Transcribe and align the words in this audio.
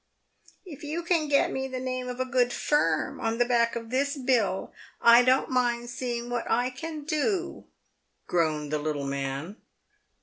"If 0.65 0.83
you 0.83 1.03
can 1.03 1.27
get 1.27 1.51
me 1.51 1.67
the 1.67 1.79
name 1.79 2.09
of 2.09 2.19
a 2.19 2.25
good 2.25 2.51
firm 2.51 3.19
on 3.19 3.37
the 3.37 3.45
back 3.45 3.75
of 3.75 3.91
this 3.91 4.17
bill, 4.17 4.73
I 4.99 5.23
don't 5.23 5.51
mind 5.51 5.91
seeing 5.91 6.27
what 6.31 6.49
I 6.49 6.71
can 6.71 7.03
do," 7.03 7.65
groaned 8.25 8.71
the 8.73 8.79
little 8.79 9.05
man. 9.05 9.57